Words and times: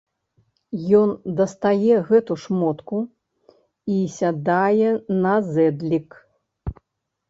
Ён 0.99 1.09
дастае 1.39 1.95
гэту 2.09 2.39
шмотку 2.45 2.97
й 3.95 4.01
сядае 4.19 4.91
на 5.23 5.35
зэдлік. 5.55 6.23